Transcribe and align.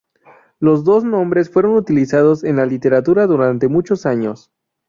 Los 0.59 0.83
dos 0.83 1.03
nombres 1.03 1.51
fueron 1.51 1.75
utilizados 1.75 2.43
en 2.43 2.55
la 2.55 2.65
literatura 2.65 3.27
durante 3.27 3.67
muchos 3.67 4.07
años. 4.07 4.49